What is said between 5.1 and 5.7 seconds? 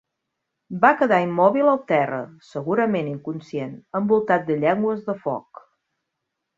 de foc.